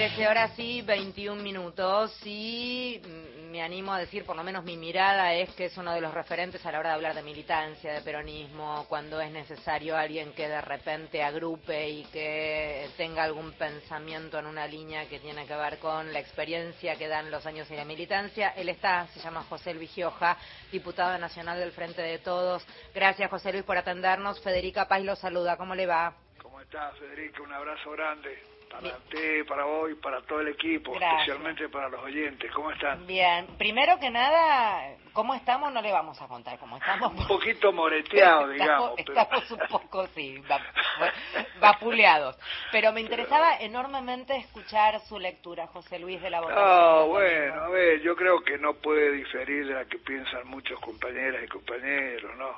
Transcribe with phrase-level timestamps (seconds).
[0.00, 3.02] 13 horas y 21 minutos y
[3.50, 6.14] me animo a decir, por lo menos mi mirada es que es uno de los
[6.14, 10.48] referentes a la hora de hablar de militancia, de peronismo, cuando es necesario alguien que
[10.48, 15.76] de repente agrupe y que tenga algún pensamiento en una línea que tiene que ver
[15.76, 18.54] con la experiencia que dan los años y la militancia.
[18.56, 20.38] Él está, se llama José Luis Gioja,
[20.72, 22.66] diputado nacional del Frente de Todos.
[22.94, 24.42] Gracias José Luis por atendernos.
[24.42, 25.58] Federica Paz lo saluda.
[25.58, 26.14] ¿Cómo le va?
[26.40, 27.42] ¿Cómo estás, Federica?
[27.42, 32.02] Un abrazo grande para ti, para vos y para todo el equipo, especialmente para los
[32.02, 32.50] oyentes.
[32.52, 33.06] ¿Cómo están?
[33.06, 35.72] Bien, primero que nada, ¿cómo estamos?
[35.72, 37.12] No le vamos a contar cómo estamos.
[37.12, 38.98] un poquito moreteados, digamos.
[38.98, 40.42] Estamos un poco, sí,
[41.60, 42.38] vapuleados.
[42.72, 46.54] Pero me interesaba enormemente escuchar su lectura, José Luis de la Boca.
[46.56, 50.78] Ah, bueno, a ver, yo creo que no puede diferir de la que piensan muchos
[50.80, 52.54] compañeras y compañeros, ¿no?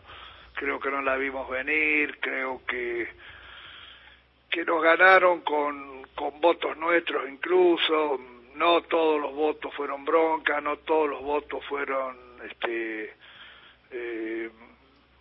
[0.55, 3.09] Creo que no la vimos venir, creo que
[4.53, 8.21] que nos ganaron con, con votos nuestros incluso,
[8.55, 13.15] no todos los votos fueron bronca, no todos los votos fueron este
[13.91, 14.51] eh,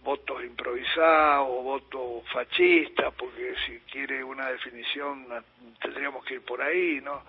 [0.04, 5.26] votos improvisados votos fascistas, porque si quiere una definición
[5.82, 7.24] tendríamos que ir por ahí, ¿no?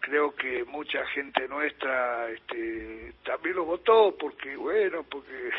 [0.00, 5.50] Creo que mucha gente nuestra este, también lo votó porque, bueno, porque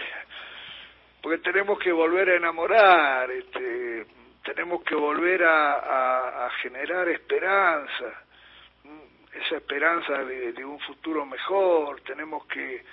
[1.21, 4.05] porque tenemos que volver a enamorar, este,
[4.53, 8.23] tenemos que volver a, generar esperanza,
[9.31, 12.83] esa esperanza de, un futuro mejor, tenemos que,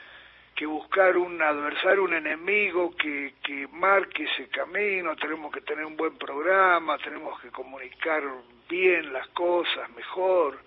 [0.54, 5.96] que buscar un adversario, un enemigo que, que marque ese camino, tenemos que tener un
[5.96, 8.22] buen programa, tenemos que comunicar
[8.68, 10.58] bien las cosas, mejor,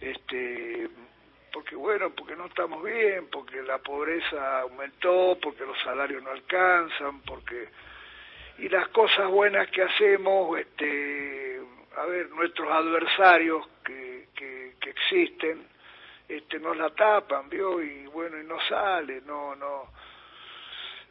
[0.00, 0.88] este
[1.52, 7.22] porque bueno, porque no estamos bien, porque la pobreza aumentó, porque los salarios no alcanzan,
[7.22, 7.68] porque
[8.58, 11.60] y las cosas buenas que hacemos, este,
[11.96, 15.66] a ver, nuestros adversarios que, que, que existen,
[16.28, 17.82] este, nos la tapan, ¿vio?
[17.82, 19.90] Y bueno, y no sale, no, no.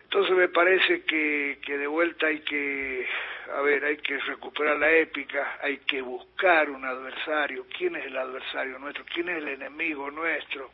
[0.03, 3.07] Entonces me parece que, que de vuelta hay que,
[3.56, 8.17] a ver, hay que recuperar la épica, hay que buscar un adversario, quién es el
[8.17, 10.72] adversario nuestro, quién es el enemigo nuestro,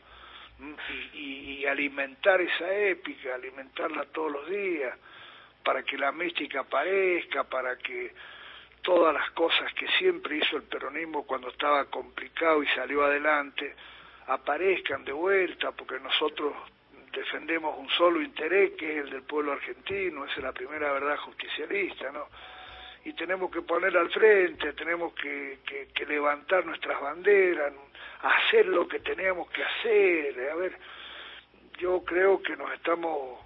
[1.14, 4.96] y, y alimentar esa épica, alimentarla todos los días
[5.64, 8.14] para que la mística aparezca, para que
[8.82, 13.76] todas las cosas que siempre hizo el peronismo cuando estaba complicado y salió adelante
[14.28, 16.54] aparezcan de vuelta, porque nosotros
[17.12, 21.18] defendemos un solo interés, que es el del pueblo argentino, esa es la primera verdad
[21.18, 22.28] justicialista, ¿no?
[23.04, 27.74] Y tenemos que poner al frente, tenemos que, que, que levantar nuestras banderas,
[28.22, 30.50] hacer lo que tenemos que hacer.
[30.52, 30.78] A ver,
[31.80, 33.40] yo creo que nos estamos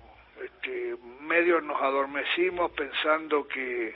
[0.44, 3.96] este, medio nos adormecimos pensando que,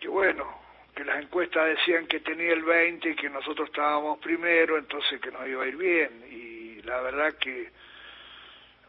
[0.00, 0.60] que bueno,
[0.94, 5.30] que las encuestas decían que tenía el 20 y que nosotros estábamos primero, entonces que
[5.30, 6.24] nos iba a ir bien.
[6.30, 7.70] Y la verdad que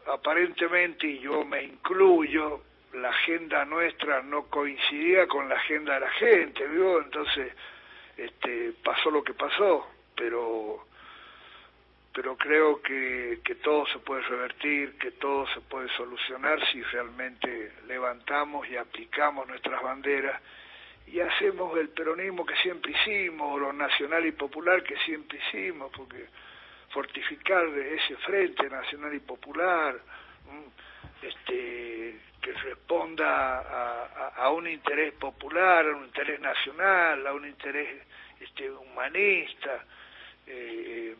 [0.06, 2.62] aparentemente, y yo me incluyo,
[2.94, 7.00] la agenda nuestra no coincidía con la agenda de la gente, ¿vio?
[7.00, 7.52] Entonces,
[8.16, 10.86] este, pasó lo que pasó, pero
[12.14, 17.72] pero creo que, que todo se puede revertir, que todo se puede solucionar si realmente
[17.86, 20.40] levantamos y aplicamos nuestras banderas
[21.06, 26.26] y hacemos el peronismo que siempre hicimos, lo nacional y popular que siempre hicimos, porque
[26.90, 29.98] fortificar ese frente nacional y popular,
[31.22, 38.02] este, que responda a, a, un interés popular, a un interés nacional, a un interés
[38.40, 39.84] este, humanista,
[40.46, 41.16] eh,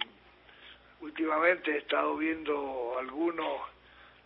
[1.03, 3.61] últimamente he estado viendo algunos,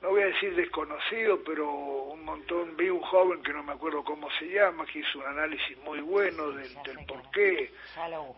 [0.03, 4.05] no voy a decir desconocidos, pero un montón, vi un joven que no me acuerdo
[4.05, 7.73] cómo se llama, que hizo un análisis muy bueno del, del porqué.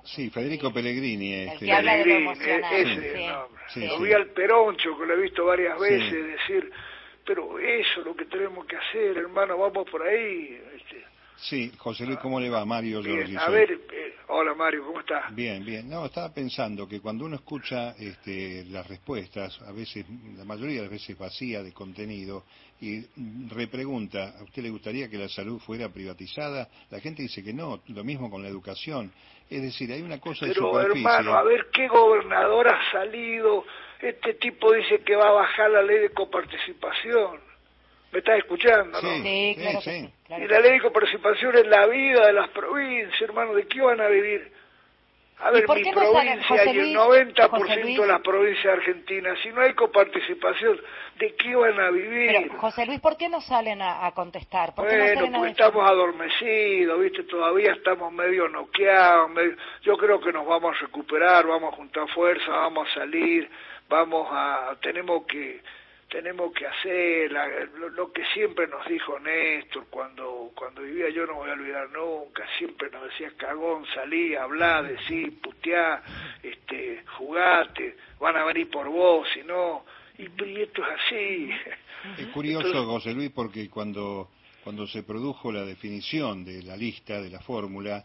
[0.04, 1.34] Sí, Federico Pellegrini.
[1.34, 1.66] Este.
[1.66, 6.26] que habla de lo ese lo vi al Peroncho, que lo he visto varias veces,
[6.26, 6.70] decir,
[7.26, 10.62] pero eso es lo que tenemos que hacer, hermano, vamos por ahí.
[10.76, 11.04] Este.
[11.36, 12.64] Sí, José Luis, ¿cómo le va?
[12.64, 15.34] Mario A ver, eh, hola Mario, ¿cómo estás?
[15.34, 15.88] Bien, bien.
[15.88, 20.82] No, estaba pensando que cuando uno escucha este, las respuestas, a veces, la mayoría de
[20.82, 22.44] las veces vacía de contenido,
[22.80, 23.04] y
[23.48, 26.68] repregunta, ¿a usted le gustaría que la salud fuera privatizada?
[26.90, 29.12] La gente dice que no, lo mismo con la educación.
[29.50, 33.64] Es decir, hay una cosa Pero, de hermano, a ver, ¿qué gobernador ha salido?
[34.00, 37.47] Este tipo dice que va a bajar la ley de coparticipación.
[38.12, 39.22] ¿Me estás escuchando, no?
[39.22, 43.54] Sí, claro sí, y la ley de coparticipación es la vida de las provincias, hermano,
[43.54, 44.52] ¿de qué van a vivir?
[45.40, 50.80] A ver, mi provincia y el 90% de las provincias argentinas, si no hay coparticipación,
[51.16, 52.48] ¿de qué van a vivir?
[52.48, 54.72] Pero, José Luis, ¿por qué no salen a, contestar?
[54.74, 57.22] bueno, porque estamos adormecidos, ¿viste?
[57.22, 59.30] Todavía estamos medio noqueados.
[59.82, 63.48] Yo creo que nos vamos a recuperar, vamos a juntar fuerza, vamos a salir,
[63.88, 64.76] vamos a...
[64.82, 65.62] Tenemos que
[66.08, 67.30] tenemos que hacer
[67.94, 72.44] lo, que siempre nos dijo Néstor cuando cuando vivía yo no voy a olvidar nunca
[72.56, 76.02] siempre nos decía cagón salí hablá decí puteá
[76.42, 79.84] este jugate van a venir por vos si no
[80.18, 80.24] y,
[80.60, 81.50] esto es así.
[82.18, 84.30] Es curioso José Luis porque cuando
[84.64, 88.04] cuando se produjo la definición de la lista de la fórmula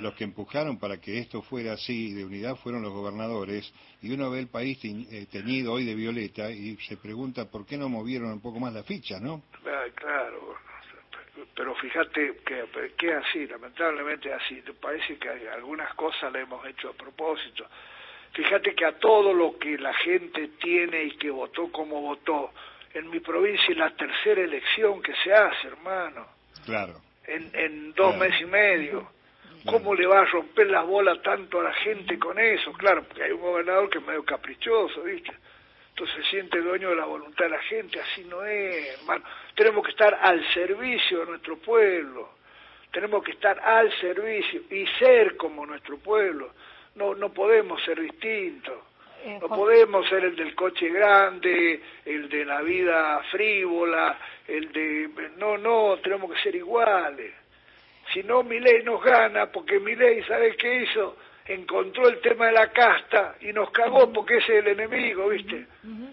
[0.00, 4.30] los que empujaron para que esto fuera así de unidad fueron los gobernadores y uno
[4.30, 8.30] ve el país eh, teñido hoy de violeta y se pregunta por qué no movieron
[8.32, 9.42] un poco más la ficha, ¿no?
[9.94, 10.56] claro,
[11.54, 12.64] pero fíjate que,
[12.96, 17.66] que es así, lamentablemente es así, parece que algunas cosas le hemos hecho a propósito.
[18.32, 22.52] Fíjate que a todo lo que la gente tiene y que votó como votó,
[22.94, 26.26] en mi provincia es la tercera elección que se hace, hermano.
[26.64, 27.00] Claro.
[27.26, 29.10] En, en dos meses y medio
[29.66, 32.72] ¿Cómo le va a romper las bolas tanto a la gente con eso?
[32.72, 35.32] Claro, porque hay un gobernador que es medio caprichoso, ¿viste?
[35.90, 39.24] Entonces se siente dueño de la voluntad de la gente, así no es, hermano.
[39.54, 42.30] Tenemos que estar al servicio de nuestro pueblo,
[42.90, 46.52] tenemos que estar al servicio y ser como nuestro pueblo.
[46.94, 48.74] No, no podemos ser distintos.
[49.24, 54.18] Eh, no podemos ser el del coche grande, el de la vida frívola,
[54.48, 55.30] el de...
[55.36, 57.32] No, no, tenemos que ser iguales.
[58.12, 61.16] Si no, mi ley nos gana, porque mi ley, ¿sabe qué hizo?
[61.46, 65.66] Encontró el tema de la casta y nos cagó porque ese es el enemigo, ¿viste?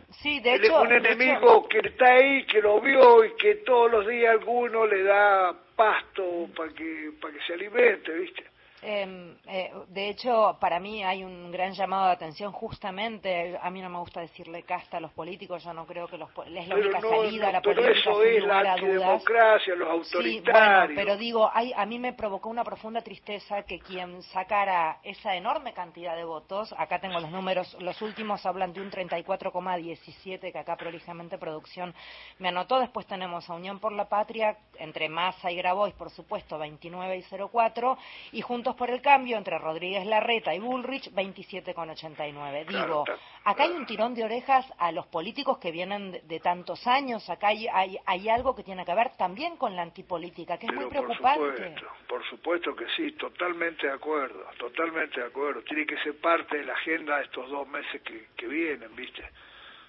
[0.09, 0.81] Sí, de hecho.
[0.81, 4.87] Es un enemigo que está ahí, que lo vio y que todos los días alguno
[4.87, 8.43] le da pasto para que, para que se alimente, ¿viste?
[8.81, 13.81] Em, eh, de hecho, para mí hay un gran llamado de atención justamente, a mí
[13.81, 16.75] no me gusta decirle casta a los políticos, yo no creo que los, es la
[16.75, 18.09] única salida a la pero política.
[18.09, 20.95] Eso es la democracia, los autoritarios.
[20.95, 25.73] pero digo, hay, a mí me provocó una profunda tristeza que quien sacara esa enorme
[25.73, 30.77] cantidad de votos, acá tengo los números, los últimos hablan de un 34,17 que acá
[30.77, 31.93] prolijamente producción
[32.37, 36.57] me anotó, después tenemos a Unión por la Patria, entre Massa y Grabois, por supuesto,
[36.57, 37.97] 29 y 04,
[38.31, 42.65] y junto por el Cambio entre Rodríguez Larreta y Bullrich, 27,89.
[42.65, 43.05] Digo,
[43.43, 47.47] acá hay un tirón de orejas a los políticos que vienen de, tantos años, acá
[47.47, 47.67] hay,
[48.05, 51.39] hay, algo que tiene que ver también con la antipolítica, que es muy preocupante.
[51.39, 55.61] Por supuesto, por supuesto que sí, totalmente de acuerdo, totalmente de acuerdo.
[55.63, 59.23] Tiene que ser parte de la agenda de estos dos meses que, que vienen, ¿viste?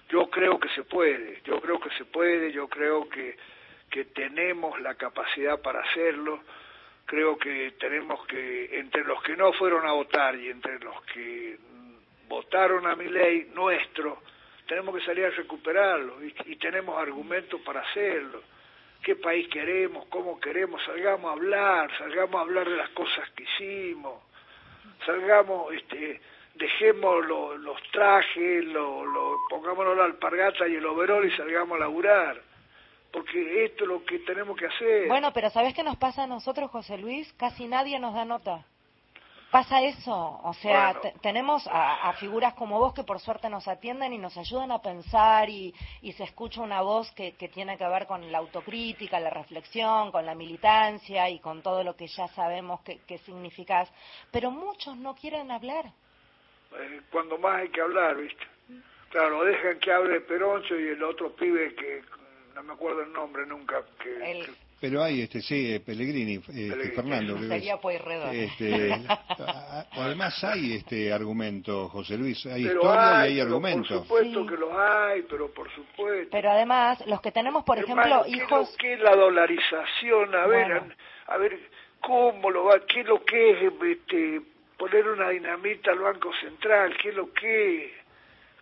[0.09, 3.37] Yo creo que se puede, yo creo que se puede, yo creo que,
[3.89, 6.41] que tenemos la capacidad para hacerlo
[7.05, 11.57] creo que tenemos que, entre los que no fueron a votar y entre los que
[12.27, 14.21] votaron a mi ley, nuestro,
[14.67, 18.41] tenemos que salir a recuperarlo y, tenemos argumentos para hacerlo.
[19.03, 20.05] ¿Qué país queremos?
[20.07, 20.81] ¿Cómo queremos?
[20.85, 24.21] Salgamos a hablar, salgamos a hablar de las cosas que hicimos,
[25.05, 26.21] salgamos, este,
[26.53, 32.50] dejemos los trajes, lo, lo, pongámonos la alpargata y el overol y salgamos a laburar
[33.11, 35.07] porque esto es lo que tenemos que hacer.
[35.07, 37.31] Bueno, pero ¿sabes qué nos pasa a nosotros, José Luis?
[37.33, 38.65] Casi nadie nos da nota.
[39.51, 44.17] Pasa eso, o sea, tenemos a, figuras como vos que por suerte nos atienden y
[44.17, 45.73] nos ayudan a pensar y,
[46.15, 50.35] se escucha una voz que, tiene que ver con la autocrítica, la reflexión, con la
[50.35, 53.91] militancia y con todo lo que ya sabemos que, que significas,
[54.31, 55.83] pero muchos no quieren hablar.
[56.79, 58.45] Eh, cuando más hay que hablar, ¿viste?
[59.09, 62.01] Claro, dejan que hable Peroncho y el otro pibe que
[62.55, 63.83] no me acuerdo el nombre nunca.
[64.01, 64.45] Que,
[64.79, 67.37] Pero hay, este, sí, eh, Pellegrini, este, Fernando.
[67.39, 67.79] Sería
[68.31, 68.91] este,
[69.91, 74.03] además hay este argumento, José Luis, hay historia y hay argumento.
[74.03, 76.29] Por supuesto que los hay, pero por supuesto.
[76.31, 78.75] Pero además, los que tenemos, por ejemplo, hijos...
[78.77, 80.35] ¿Qué es la dolarización?
[80.35, 80.95] A ver,
[81.27, 81.59] a, ver,
[82.01, 82.79] ¿cómo lo va?
[82.85, 84.41] ¿Qué es lo que es este,
[84.77, 86.97] poner una dinamita al Banco Central?
[87.01, 88.00] ¿Qué es lo que es?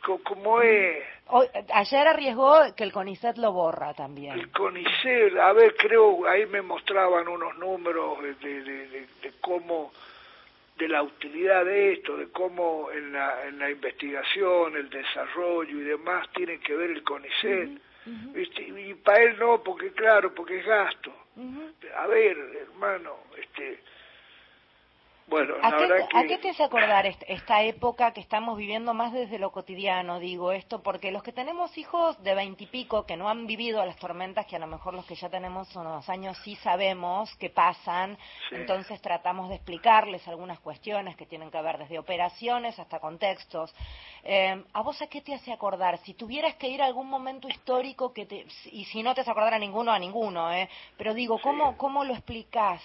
[0.02, 1.04] ¿Cómo es?
[1.74, 4.34] ayer arriesgó que el CONICET lo borra también.
[4.40, 9.92] El CONICET, a ver, creo, ahí me mostraban unos números de, de, cómo,
[10.78, 15.84] de la utilidad de esto, de cómo en la, en la investigación, el desarrollo y
[15.84, 17.70] demás tiene que ver el CONICET.
[18.06, 21.14] Y para él no, porque claro, porque es gasto.
[21.96, 23.18] A ver, hermano,
[25.30, 29.38] Bueno, ¿A, qué, ¿A qué te hace acordar esta época que estamos viviendo más desde
[29.38, 30.20] lo cotidiano?
[30.20, 34.48] Digo esto porque los que tenemos hijos de veintipico que no han vivido las tormentas,
[34.48, 38.18] que a lo mejor los que ya tenemos unos años sí sabemos que pasan,
[38.52, 43.76] entonces tratamos de explicarles algunas cuestiones que tienen que ver desde operaciones hasta contextos.
[44.24, 45.98] Eh, ¿A vos a qué te hace acordar?
[46.00, 49.32] Si tuvieras que ir a algún momento histórico que te, y si no te hace
[49.32, 50.70] acordar a ninguno, a ninguno, ¿eh?
[50.98, 52.82] Pero digo, ¿cómo, ¿cómo lo explicás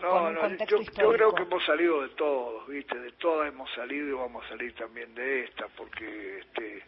[0.00, 1.12] con un contexto yo, histórico?
[1.12, 2.98] Yo creo que hemos salido de todos, ¿viste?
[2.98, 6.82] De todas hemos salido y vamos a salir también de esta, porque, este,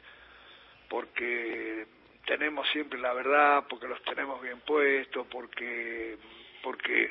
[0.89, 1.87] porque
[2.27, 6.19] tenemos siempre la verdad, porque los tenemos bien puestos, porque,
[6.63, 7.11] porque,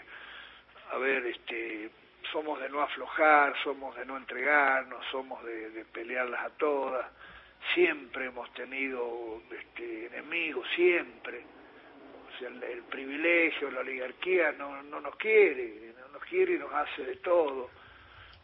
[0.91, 1.89] a ver, este,
[2.31, 7.05] somos de no aflojar, somos de no entregarnos, somos de, de pelearlas a todas.
[7.73, 11.43] Siempre hemos tenido este, enemigos, siempre.
[12.27, 16.73] O sea, el, privilegio, la oligarquía no, no nos quiere, no nos quiere y nos
[16.73, 17.69] hace de todo.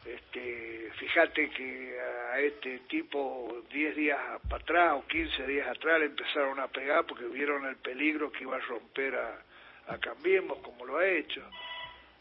[0.06, 6.06] Este, fíjate que a este tipo 10 días para atrás o 15 días atrás le
[6.08, 9.42] empezaron a pegar porque vieron el peligro que iba a romper a,
[9.88, 11.42] a Cambiemos como lo ha hecho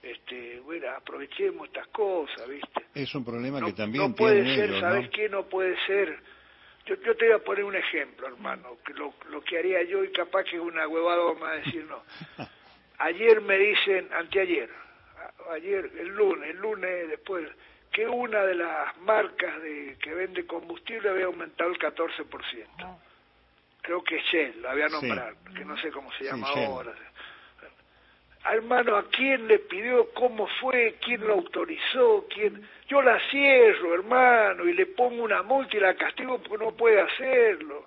[0.05, 2.87] este, bueno, aprovechemos estas cosas, ¿viste?
[2.95, 5.29] Es un problema que también no puede ser, ¿sabes qué?
[5.29, 6.19] No puede ser.
[6.87, 10.05] Yo, yo te voy a poner un ejemplo, hermano, que lo, lo que haría yo
[10.05, 12.03] y capaz que es una huevada vamos a decir no.
[12.99, 14.71] Ayer me dicen, anteayer,
[15.53, 17.49] ayer, el lunes, el lunes después,
[17.91, 22.67] que una de las marcas de que vende combustible había aumentado el 14%.
[22.79, 22.97] Ah.
[23.83, 26.95] Creo que Shell, la voy a nombrar, que no sé cómo se llama ahora
[28.53, 30.11] hermano, ¿a quién le pidió?
[30.13, 30.97] ¿Cómo fue?
[31.01, 32.27] ¿Quién lo autorizó?
[32.29, 32.69] ¿Quién?
[32.89, 37.01] Yo la cierro, hermano, y le pongo una multa y la castigo porque no puede
[37.01, 37.87] hacerlo,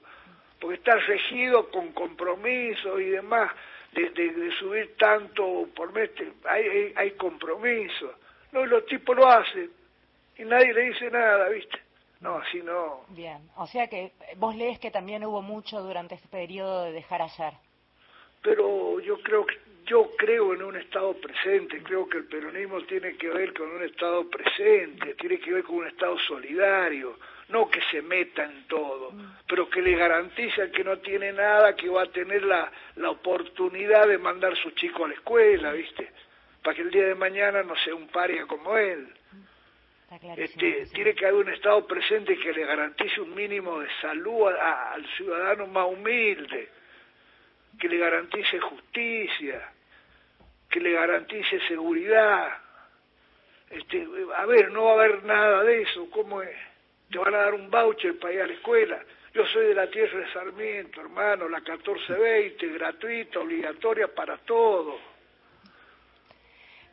[0.59, 3.51] porque está regido con compromiso y demás,
[3.93, 6.09] de, de, subir tanto por mes,
[6.45, 8.13] hay, hay, compromiso.
[8.51, 9.71] No, y los tipos lo hacen,
[10.37, 11.79] y nadie le dice nada, ¿viste?
[12.19, 13.05] No, así no.
[13.09, 17.21] Bien, o sea que vos lees que también hubo mucho durante este periodo de dejar
[17.21, 17.53] ayer.
[18.41, 19.55] Pero yo creo que
[19.87, 23.83] yo creo en un Estado presente, creo que el peronismo tiene que ver con un
[23.83, 27.17] Estado presente, tiene que ver con un Estado solidario,
[27.47, 29.13] no que se meta en todo,
[29.47, 33.11] pero que le garantice al que no tiene nada que va a tener la, la
[33.11, 36.11] oportunidad de mandar a su chico a la escuela, ¿viste?
[36.61, 39.07] Para que el día de mañana no sea un paria como él.
[40.35, 45.05] Este, tiene que haber un Estado presente que le garantice un mínimo de salud al
[45.15, 46.69] ciudadano más humilde,
[47.79, 49.71] que le garantice justicia,
[50.69, 52.49] que le garantice seguridad.
[53.69, 56.55] Este, a ver, no va a haber nada de eso, ¿cómo es?
[57.09, 58.99] Te van a dar un voucher para ir a la escuela.
[59.33, 64.97] Yo soy de la tierra de Sarmiento, hermano, la 1420, gratuita, obligatoria para todo.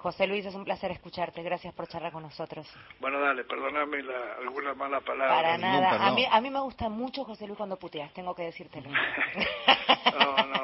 [0.04, 1.42] José Luis, es un placer escucharte.
[1.42, 2.70] Gracias por charlar con nosotros.
[3.00, 5.34] Bueno, dale, perdóname la, alguna mala palabra.
[5.34, 6.06] Para nada.
[6.06, 8.90] A mí, a mí me gusta mucho José Luis cuando puteas, tengo que decírtelo.
[10.18, 10.63] no, no,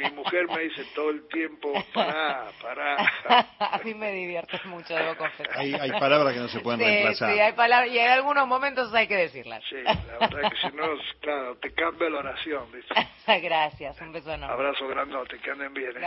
[0.00, 2.96] mi mujer me dice todo el tiempo, pará, pará.
[3.58, 5.58] a mí me divierte mucho, debo confesar.
[5.58, 7.32] Hay, hay palabras que no se pueden reemplazar.
[7.32, 9.62] Sí, hay palabras, y en algunos momentos hay que decirlas.
[9.68, 10.86] Sí, la verdad que si no,
[11.20, 12.94] claro, te cambia la oración, ¿viste?
[13.42, 14.54] Gracias, un beso enorme.
[14.54, 15.90] Abrazo grandote, que anden bien.
[15.96, 16.00] ¿eh?